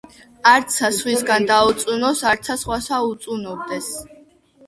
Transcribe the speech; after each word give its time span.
არცა 0.51 0.87
ვისგან 1.09 1.43
დაიწუნოს, 1.51 2.23
არცა 2.31 2.57
სხვასა 2.61 3.01
უწუნობდეს. 3.11 3.93